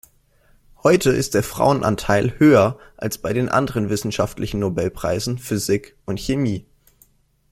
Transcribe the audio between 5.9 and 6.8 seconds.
und Chemie.